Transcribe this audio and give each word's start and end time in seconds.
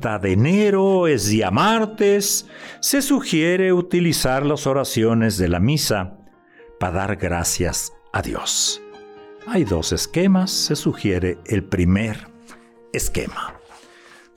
30 0.00 0.18
de 0.18 0.32
enero 0.32 1.06
es 1.06 1.28
día 1.28 1.50
martes. 1.50 2.46
Se 2.80 3.02
sugiere 3.02 3.72
utilizar 3.72 4.46
las 4.46 4.66
oraciones 4.66 5.36
de 5.36 5.48
la 5.48 5.60
misa 5.60 6.16
para 6.78 6.94
dar 6.94 7.16
gracias 7.16 7.92
a 8.12 8.22
Dios. 8.22 8.80
Hay 9.46 9.64
dos 9.64 9.92
esquemas. 9.92 10.50
Se 10.50 10.74
sugiere 10.74 11.38
el 11.44 11.64
primer 11.64 12.28
esquema. 12.92 13.54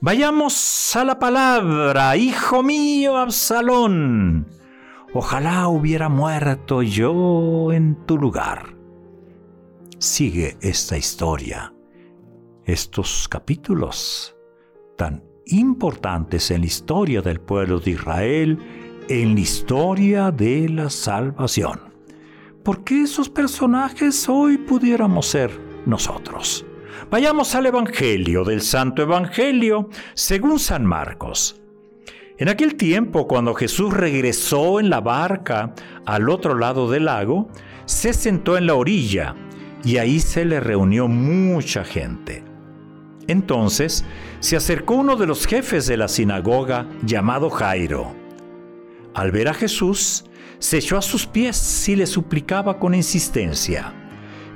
Vayamos 0.00 0.94
a 0.96 1.04
la 1.04 1.18
palabra, 1.18 2.16
hijo 2.16 2.62
mío 2.62 3.16
Absalón. 3.16 4.46
Ojalá 5.14 5.68
hubiera 5.68 6.10
muerto 6.10 6.82
yo 6.82 7.72
en 7.72 8.04
tu 8.04 8.18
lugar. 8.18 8.74
Sigue 9.98 10.58
esta 10.60 10.98
historia, 10.98 11.72
estos 12.66 13.28
capítulos 13.28 14.36
tan 14.98 15.33
importantes 15.46 16.50
en 16.50 16.60
la 16.60 16.66
historia 16.66 17.22
del 17.22 17.40
pueblo 17.40 17.80
de 17.80 17.92
Israel, 17.92 18.58
en 19.08 19.34
la 19.34 19.40
historia 19.40 20.30
de 20.30 20.68
la 20.68 20.90
salvación. 20.90 21.80
Porque 22.62 23.02
esos 23.02 23.28
personajes 23.28 24.28
hoy 24.28 24.58
pudiéramos 24.58 25.26
ser 25.26 25.50
nosotros. 25.86 26.64
Vayamos 27.10 27.54
al 27.54 27.66
Evangelio 27.66 28.44
del 28.44 28.62
Santo 28.62 29.02
Evangelio 29.02 29.90
según 30.14 30.58
San 30.58 30.86
Marcos. 30.86 31.60
En 32.38 32.48
aquel 32.48 32.74
tiempo, 32.74 33.28
cuando 33.28 33.54
Jesús 33.54 33.92
regresó 33.92 34.80
en 34.80 34.90
la 34.90 35.00
barca 35.00 35.74
al 36.06 36.28
otro 36.28 36.56
lado 36.56 36.90
del 36.90 37.04
lago, 37.04 37.48
se 37.84 38.12
sentó 38.12 38.56
en 38.56 38.66
la 38.66 38.74
orilla 38.74 39.34
y 39.84 39.98
ahí 39.98 40.18
se 40.18 40.44
le 40.44 40.58
reunió 40.58 41.06
mucha 41.06 41.84
gente. 41.84 42.53
Entonces 43.26 44.04
se 44.40 44.56
acercó 44.56 44.94
uno 44.94 45.16
de 45.16 45.26
los 45.26 45.46
jefes 45.46 45.86
de 45.86 45.96
la 45.96 46.08
sinagoga 46.08 46.86
llamado 47.02 47.50
Jairo. 47.50 48.14
Al 49.14 49.30
ver 49.30 49.48
a 49.48 49.54
Jesús, 49.54 50.24
se 50.58 50.78
echó 50.78 50.98
a 50.98 51.02
sus 51.02 51.26
pies 51.26 51.88
y 51.88 51.96
le 51.96 52.06
suplicaba 52.06 52.78
con 52.78 52.94
insistencia, 52.94 53.94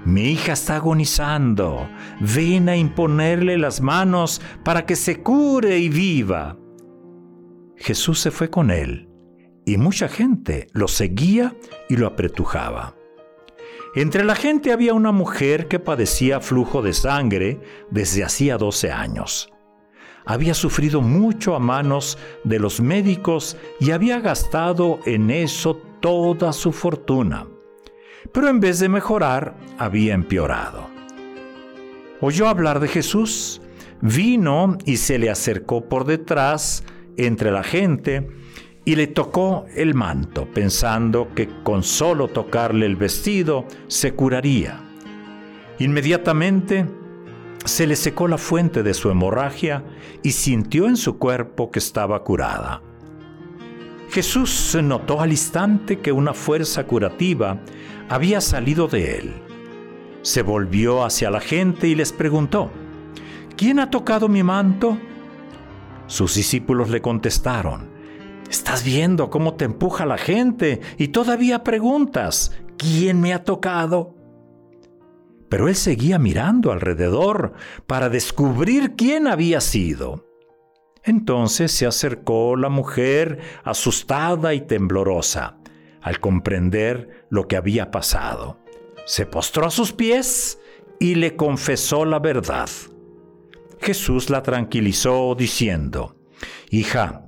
mi 0.05 0.31
hija 0.31 0.53
está 0.53 0.77
agonizando, 0.77 1.89
ven 2.21 2.69
a 2.69 2.77
imponerle 2.77 3.59
las 3.59 3.81
manos 3.81 4.41
para 4.65 4.87
que 4.87 4.97
se 4.97 5.23
cure 5.23 5.79
y 5.79 5.89
viva. 5.89 6.57
Jesús 7.77 8.21
se 8.21 8.31
fue 8.31 8.49
con 8.49 8.71
él, 8.71 9.09
y 9.67 9.77
mucha 9.77 10.09
gente 10.09 10.69
lo 10.73 10.89
seguía 10.89 11.55
y 11.89 11.97
lo 11.97 12.07
apretujaba. 12.07 12.98
Entre 13.99 14.23
la 14.23 14.37
gente 14.37 14.71
había 14.71 14.95
una 14.95 15.11
mujer 15.11 15.67
que 15.67 15.81
padecía 15.81 16.39
flujo 16.39 16.83
de 16.83 16.93
sangre 16.93 17.61
desde 17.91 18.23
hacía 18.23 18.57
12 18.57 18.93
años. 18.93 19.53
Había 20.25 20.55
sufrido 20.55 21.01
mucho 21.01 21.57
a 21.57 21.59
manos 21.59 22.17
de 22.45 22.61
los 22.61 22.81
médicos 22.81 23.57
y 23.81 23.91
había 23.91 24.21
gastado 24.21 25.01
en 25.05 25.33
eso 25.33 25.75
toda 25.99 26.53
su 26.53 26.71
fortuna. 26.71 27.49
Pero 28.33 28.49
en 28.49 28.61
vez 28.61 28.79
de 28.79 28.89
mejorar, 28.89 29.57
había 29.79 30.15
empeorado. 30.15 30.87
Oyó 32.21 32.47
hablar 32.47 32.79
de 32.79 32.87
Jesús, 32.87 33.61
vino 34.01 34.79
y 34.85 34.99
se 34.99 35.19
le 35.19 35.29
acercó 35.29 35.89
por 35.89 36.05
detrás 36.05 36.85
entre 37.17 37.51
la 37.51 37.65
gente 37.65 38.29
y 38.89 38.97
le 38.97 39.07
tocó 39.07 39.67
el 39.77 39.93
manto, 39.93 40.47
pensando 40.47 41.35
que 41.35 41.47
con 41.63 41.83
solo 41.83 42.29
tocarle 42.29 42.87
el 42.87 42.97
vestido 42.97 43.67
se 43.87 44.15
curaría. 44.15 44.81
Inmediatamente 45.79 46.87
se 47.67 47.87
le 47.87 47.97
secó 47.97 48.29
la 48.29 48.39
fuente 48.39 48.83
de 48.83 48.95
su 48.95 49.11
hemorragia 49.11 49.85
y 50.23 50.31
sintió 50.33 50.87
en 50.87 50.97
su 50.97 51.19
cuerpo 51.19 51.71
que 51.71 51.81
estaba 51.81 52.25
curada. 52.25 52.81
Jesús 54.09 54.75
notó 54.83 55.21
al 55.21 55.33
instante 55.33 55.99
que 55.99 56.11
una 56.11 56.33
fuerza 56.33 56.87
curativa 56.87 57.61
había 58.09 58.41
salido 58.41 58.89
de 58.89 59.19
él. 59.19 59.35
Se 60.23 60.41
volvió 60.41 61.05
hacia 61.05 61.31
la 61.31 61.41
gente 61.41 61.89
y 61.89 61.95
les 61.95 62.11
preguntó, 62.15 62.71
¿quién 63.55 63.81
ha 63.81 63.91
tocado 63.91 64.31
mi 64.31 64.43
manto? 64.43 64.97
Sus 66.07 66.37
discípulos 66.37 66.89
le 66.89 67.03
contestaron, 67.03 67.98
Estás 68.51 68.83
viendo 68.83 69.31
cómo 69.31 69.55
te 69.55 69.65
empuja 69.65 70.07
la 70.07 70.19
gente 70.19 70.81
y 70.97 71.09
todavía 71.09 71.65
preguntas, 71.65 72.53
¿quién 72.77 73.21
me 73.21 73.35
ha 73.35 73.45
tocado? 73.45 74.15
Pero 75.49 75.69
él 75.69 75.75
seguía 75.75 76.19
mirando 76.19 76.73
alrededor 76.73 77.53
para 77.87 78.09
descubrir 78.09 78.95
quién 78.97 79.27
había 79.27 79.61
sido. 79.61 80.27
Entonces 81.05 81.73
se 81.73 81.87
acercó 81.87 82.57
la 82.57 82.69
mujer 82.69 83.39
asustada 83.65 84.55
y 84.55 84.63
temblorosa 84.63 85.59
al 86.01 86.21
comprender 86.21 87.27
lo 87.31 87.49
que 87.49 87.57
había 87.57 87.91
pasado. 87.91 88.59
Se 89.07 89.27
postró 89.27 89.67
a 89.67 89.71
sus 89.71 89.93
pies 89.93 90.59
y 90.99 91.15
le 91.15 91.37
confesó 91.37 92.05
la 92.05 92.19
verdad. 92.19 92.69
Jesús 93.81 94.29
la 94.29 94.43
tranquilizó 94.43 95.35
diciendo, 95.35 96.17
Hija, 96.71 97.28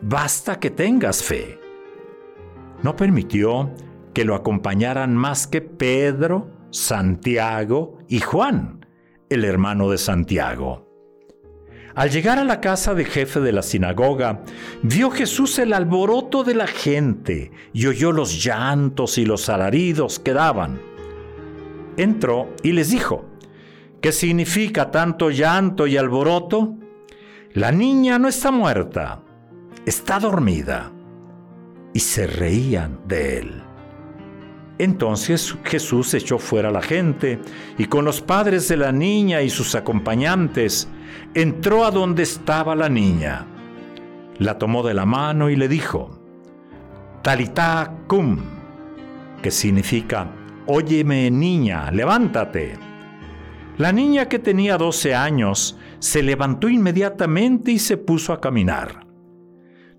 basta 0.00 0.58
que 0.58 0.70
tengas 0.70 1.22
fe. 1.22 1.60
No 2.82 2.96
permitió 2.96 3.72
que 4.12 4.24
lo 4.24 4.34
acompañaran 4.34 5.14
más 5.16 5.46
que 5.46 5.60
Pedro, 5.60 6.50
Santiago 6.70 7.98
y 8.08 8.20
Juan, 8.20 8.86
el 9.28 9.44
hermano 9.44 9.90
de 9.90 9.98
Santiago. 9.98 10.86
Al 11.94 12.10
llegar 12.10 12.38
a 12.38 12.44
la 12.44 12.60
casa 12.60 12.94
del 12.94 13.06
jefe 13.06 13.40
de 13.40 13.52
la 13.52 13.62
sinagoga, 13.62 14.42
vio 14.82 15.10
Jesús 15.10 15.58
el 15.58 15.72
alboroto 15.72 16.44
de 16.44 16.54
la 16.54 16.66
gente 16.66 17.50
y 17.72 17.86
oyó 17.86 18.12
los 18.12 18.44
llantos 18.44 19.16
y 19.16 19.24
los 19.24 19.48
alaridos 19.48 20.18
que 20.18 20.34
daban. 20.34 20.78
Entró 21.96 22.54
y 22.62 22.72
les 22.72 22.90
dijo, 22.90 23.24
¿qué 24.02 24.12
significa 24.12 24.90
tanto 24.90 25.30
llanto 25.30 25.86
y 25.86 25.96
alboroto? 25.96 26.74
La 27.54 27.72
niña 27.72 28.18
no 28.18 28.28
está 28.28 28.50
muerta, 28.50 29.22
está 29.86 30.18
dormida. 30.18 30.92
Y 31.94 32.00
se 32.00 32.26
reían 32.26 33.00
de 33.06 33.38
él. 33.38 33.62
Entonces 34.78 35.56
Jesús 35.64 36.12
echó 36.12 36.38
fuera 36.38 36.68
a 36.68 36.72
la 36.72 36.82
gente 36.82 37.40
y 37.78 37.86
con 37.86 38.04
los 38.04 38.20
padres 38.20 38.68
de 38.68 38.76
la 38.76 38.92
niña 38.92 39.40
y 39.40 39.48
sus 39.48 39.74
acompañantes 39.74 40.88
entró 41.32 41.86
a 41.86 41.90
donde 41.90 42.24
estaba 42.24 42.74
la 42.74 42.90
niña. 42.90 43.46
La 44.38 44.58
tomó 44.58 44.82
de 44.82 44.92
la 44.92 45.06
mano 45.06 45.48
y 45.48 45.56
le 45.56 45.68
dijo, 45.68 46.18
Talita 47.22 48.00
cum, 48.06 48.38
que 49.40 49.50
significa, 49.50 50.30
Óyeme 50.66 51.30
niña, 51.30 51.90
levántate. 51.90 52.74
La 53.78 53.92
niña 53.92 54.28
que 54.28 54.38
tenía 54.38 54.76
12 54.76 55.14
años 55.14 55.78
se 56.00 56.22
levantó 56.22 56.68
inmediatamente 56.68 57.70
y 57.72 57.78
se 57.78 57.96
puso 57.96 58.34
a 58.34 58.40
caminar. 58.40 59.05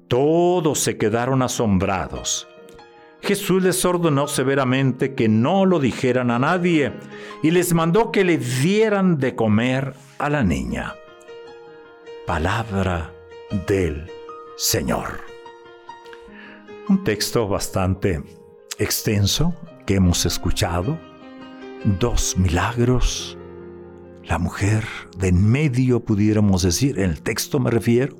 Todos 0.08 0.80
se 0.80 0.98
quedaron 0.98 1.42
asombrados. 1.42 2.48
Jesús 3.22 3.62
les 3.62 3.84
ordenó 3.84 4.28
severamente 4.28 5.14
que 5.16 5.28
no 5.28 5.66
lo 5.66 5.80
dijeran 5.80 6.32
a 6.32 6.40
nadie 6.40 6.94
y 7.44 7.52
les 7.52 7.74
mandó 7.74 8.12
que 8.12 8.24
le 8.24 8.38
dieran 8.38 9.18
de 9.18 9.36
comer 9.36 9.94
a 10.18 10.30
la 10.30 10.44
niña. 10.44 10.96
Palabra 12.26 13.14
del 13.68 14.10
Señor. 14.56 15.22
Un 16.88 17.04
texto 17.04 17.48
bastante 17.48 18.24
extenso 18.80 19.54
que 19.86 19.96
hemos 19.96 20.26
escuchado, 20.26 20.98
dos 22.00 22.38
milagros, 22.38 23.38
la 24.24 24.38
mujer 24.38 24.86
de 25.18 25.30
en 25.30 25.50
medio, 25.50 26.02
pudiéramos 26.02 26.62
decir, 26.62 27.00
en 27.00 27.10
el 27.10 27.22
texto 27.22 27.60
me 27.60 27.72
refiero, 27.72 28.16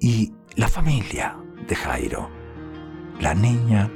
y 0.00 0.32
la 0.58 0.66
familia 0.66 1.36
de 1.68 1.76
Jairo, 1.76 2.28
la 3.20 3.32
niña 3.32 3.88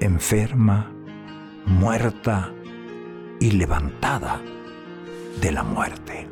enferma, 0.00 0.92
muerta 1.66 2.52
y 3.38 3.52
levantada 3.52 4.40
de 5.40 5.52
la 5.52 5.62
muerte. 5.62 6.28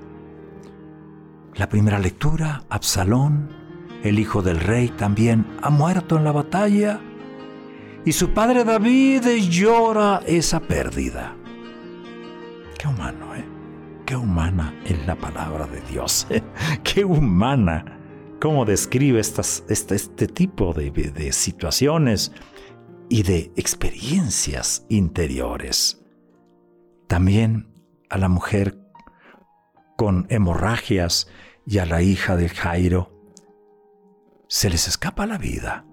La 1.55 1.69
primera 1.69 2.01
lectura, 2.01 2.65
Absalón, 2.71 3.51
el 4.03 4.19
hijo 4.19 4.43
del 4.43 4.59
rey, 4.59 4.89
también 4.89 5.47
ha 5.63 5.71
muerto 5.71 6.17
en 6.17 6.25
la 6.25 6.33
batalla 6.33 6.99
y 8.05 8.11
su 8.11 8.31
padre 8.31 8.65
David 8.65 9.25
llora 9.49 10.23
esa 10.27 10.59
pérdida. 10.59 11.37
Qué 12.77 12.89
humano, 12.89 13.33
¿eh? 13.37 13.45
Qué 14.07 14.17
humana 14.17 14.75
es 14.85 15.07
la 15.07 15.15
palabra 15.15 15.69
de 15.69 15.81
Dios. 15.83 16.27
¿eh? 16.31 16.43
Qué 16.83 17.05
humana. 17.05 18.02
Cómo 18.43 18.65
describe 18.65 19.21
este, 19.21 19.41
este 19.69 20.27
tipo 20.27 20.73
de, 20.73 20.91
de 20.91 21.31
situaciones 21.31 22.33
y 23.09 23.23
de 23.23 23.53
experiencias 23.55 24.85
interiores. 24.89 26.03
También 27.07 27.73
a 28.11 28.19
la 28.19 28.29
mujer 28.29 28.81
con 29.97 30.27
hemorragias 30.29 31.29
y 31.67 31.79
a 31.79 31.87
la 31.87 32.03
hija 32.03 32.35
de 32.35 32.49
Jairo 32.49 33.13
se 34.49 34.71
les 34.71 34.89
escapa 34.89 35.25
la 35.25 35.39
vida. 35.39 35.87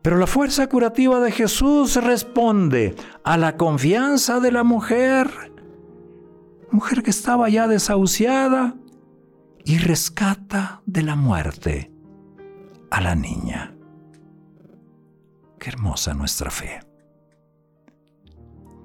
Pero 0.00 0.16
la 0.16 0.26
fuerza 0.26 0.70
curativa 0.70 1.20
de 1.20 1.32
Jesús 1.32 1.96
responde 1.96 2.94
a 3.24 3.36
la 3.36 3.58
confianza 3.58 4.40
de 4.40 4.52
la 4.52 4.64
mujer, 4.64 5.28
mujer 6.70 7.02
que 7.02 7.10
estaba 7.10 7.50
ya 7.50 7.68
desahuciada, 7.68 8.74
y 9.64 9.78
rescata 9.78 10.82
de 10.86 11.02
la 11.02 11.16
muerte 11.16 11.92
a 12.90 13.00
la 13.00 13.14
niña. 13.14 13.74
Qué 15.58 15.70
hermosa 15.70 16.14
nuestra 16.14 16.50
fe. 16.50 16.80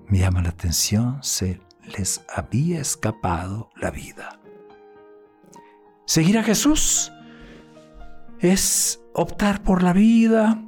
Me 0.08 0.20
llama 0.20 0.42
la 0.42 0.50
atención, 0.50 1.24
se 1.24 1.62
les 1.98 2.24
había 2.34 2.80
escapado 2.80 3.70
la 3.76 3.92
vida. 3.92 4.40
Seguir 6.06 6.38
a 6.38 6.44
Jesús 6.44 7.12
es 8.40 9.02
optar 9.14 9.64
por 9.64 9.82
la 9.82 9.94
vida, 9.94 10.62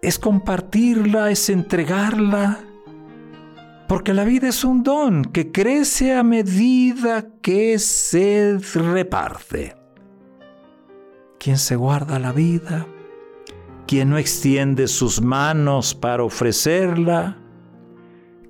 es 0.00 0.18
compartirla, 0.18 1.30
es 1.30 1.48
entregarla, 1.48 2.60
porque 3.92 4.14
la 4.14 4.24
vida 4.24 4.48
es 4.48 4.64
un 4.64 4.82
don 4.82 5.22
que 5.22 5.52
crece 5.52 6.14
a 6.16 6.22
medida 6.22 7.26
que 7.42 7.78
se 7.78 8.56
reparte. 8.72 9.76
Quien 11.38 11.58
se 11.58 11.76
guarda 11.76 12.18
la 12.18 12.32
vida, 12.32 12.86
quien 13.86 14.08
no 14.08 14.16
extiende 14.16 14.88
sus 14.88 15.20
manos 15.20 15.94
para 15.94 16.24
ofrecerla, 16.24 17.36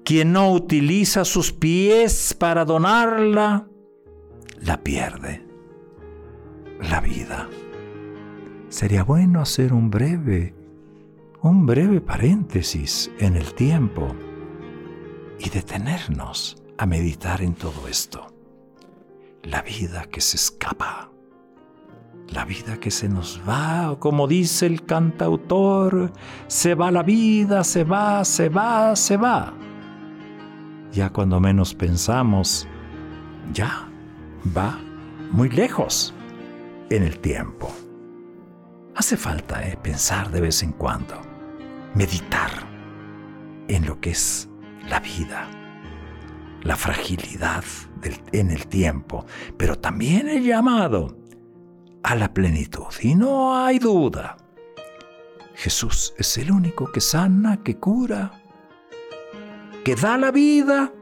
quien 0.05 0.33
no 0.33 0.53
utiliza 0.53 1.25
sus 1.25 1.53
pies 1.53 2.37
para 2.39 2.65
donarla, 2.65 3.67
la 4.61 4.85
pierde. 4.85 5.45
La 6.89 7.01
vida. 7.01 7.49
Sería 8.69 9.03
bueno 9.03 9.41
hacer 9.41 9.73
un 9.73 9.91
breve 9.91 10.55
un 11.41 11.67
breve 11.67 12.01
paréntesis 12.01 13.11
en 13.19 13.35
el 13.35 13.53
tiempo 13.55 14.15
y 15.43 15.51
detenernos 15.51 16.63
a 16.79 16.87
meditar 16.87 17.43
en 17.43 17.55
todo 17.55 17.89
esto. 17.89 18.29
La 19.43 19.63
vida 19.63 20.05
que 20.05 20.21
se 20.21 20.37
escapa, 20.37 21.11
la 22.29 22.45
vida 22.45 22.79
que 22.79 22.91
se 22.91 23.09
nos 23.09 23.41
va, 23.49 23.97
como 23.99 24.29
dice 24.29 24.67
el 24.67 24.85
cantautor, 24.85 26.13
se 26.47 26.75
va 26.75 26.91
la 26.91 27.03
vida, 27.03 27.65
se 27.65 27.83
va, 27.83 28.25
se 28.25 28.49
va, 28.49 28.95
se 28.95 29.17
va. 29.17 29.53
Ya 30.93 31.11
cuando 31.11 31.41
menos 31.41 31.75
pensamos, 31.75 32.69
ya 33.53 33.89
va 34.57 34.79
muy 35.33 35.49
lejos 35.49 36.15
en 36.91 37.03
el 37.03 37.19
tiempo. 37.19 37.75
Hace 38.95 39.17
falta 39.17 39.67
eh, 39.67 39.77
pensar 39.83 40.31
de 40.31 40.43
vez 40.43 40.63
en 40.63 40.73
cuando 40.73 41.21
meditar 41.95 42.51
en 43.69 43.87
lo 43.87 44.01
que 44.01 44.11
es 44.11 44.52
la 44.89 45.01
vida, 45.01 45.49
la 46.63 46.77
fragilidad 46.77 47.65
en 48.33 48.51
el 48.51 48.67
tiempo, 48.67 49.27
pero 49.57 49.79
también 49.79 50.29
el 50.29 50.45
llamado 50.45 51.17
a 52.03 52.15
la 52.15 52.33
plenitud. 52.33 52.93
Y 53.01 53.15
no 53.15 53.57
hay 53.57 53.79
duda, 53.79 54.37
Jesús 55.55 56.15
es 56.19 56.37
el 56.39 56.51
único 56.51 56.91
que 56.91 57.01
sana, 57.01 57.63
que 57.63 57.77
cura, 57.77 58.43
que 59.85 59.95
da 59.95 60.17
la 60.19 60.31
vida. 60.31 60.93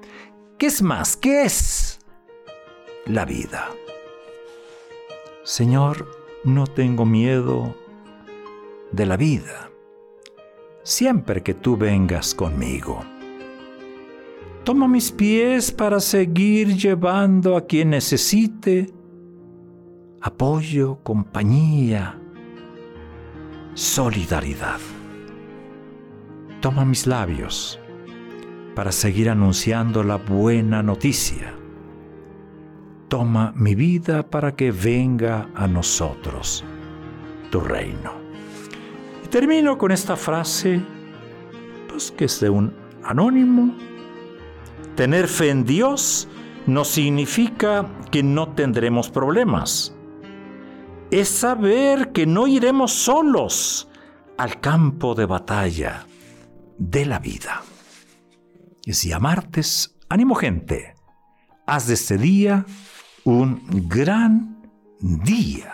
¿Qué 0.59 0.67
es 0.67 0.83
más? 0.83 1.17
¿Qué 1.17 1.45
es 1.45 1.99
la 3.07 3.25
vida? 3.25 3.69
Señor, 5.45 6.07
no 6.45 6.67
tengo 6.67 7.07
miedo 7.07 7.75
de 8.93 9.07
la 9.07 9.17
vida 9.17 9.71
siempre 10.83 11.43
que 11.43 11.55
tú 11.55 11.77
vengas 11.77 12.35
conmigo. 12.35 13.01
Toma 14.65 14.87
mis 14.87 15.11
pies 15.11 15.73
para 15.73 16.01
seguir 16.01 16.77
llevando 16.77 17.57
a 17.57 17.67
quien 17.67 17.91
necesite 17.91 18.93
apoyo, 20.21 20.99
compañía, 21.03 22.19
solidaridad. 23.75 24.79
Toma 26.61 26.85
mis 26.85 27.07
labios 27.07 27.81
para 28.75 28.93
seguir 28.93 29.31
anunciando 29.31 30.03
la 30.05 30.17
buena 30.17 30.83
noticia. 30.83 31.55
Toma 33.09 33.53
mi 33.57 33.75
vida 33.75 34.29
para 34.29 34.55
que 34.55 34.71
venga 34.71 35.49
a 35.55 35.67
nosotros 35.67 36.65
tu 37.51 37.61
reino. 37.61 38.13
Termino 39.31 39.79
con 39.79 39.91
esta 39.91 40.17
frase, 40.17 40.81
pues 41.89 42.11
que 42.11 42.27
es 42.27 42.41
de 42.41 42.51
un 42.51 42.75
anónimo. 43.03 43.75
Tener 45.01 45.29
fe 45.29 45.49
en 45.49 45.65
Dios 45.65 46.29
no 46.67 46.85
significa 46.85 47.89
que 48.11 48.23
no 48.23 48.53
tendremos 48.53 49.09
problemas. 49.09 49.95
Es 51.11 51.31
saber 51.31 52.13
que 52.13 52.27
no 52.27 52.47
iremos 52.47 52.93
solos 52.93 53.89
al 54.37 54.61
campo 54.61 55.15
de 55.15 55.25
batalla 55.25 56.07
de 56.77 57.07
la 57.07 57.19
vida. 57.19 57.63
Es 58.85 59.01
día 59.01 59.19
martes, 59.19 59.97
ánimo 60.11 60.35
gente, 60.35 60.95
haz 61.67 61.87
de 61.87 61.95
este 61.95 62.19
día 62.19 62.67
un 63.25 63.63
gran 63.89 64.71
día. 65.01 65.73